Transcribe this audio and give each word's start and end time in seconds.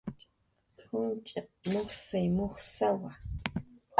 Junch'iq 0.89 1.49
mujsay 1.71 2.27
mujsawa 2.35 3.11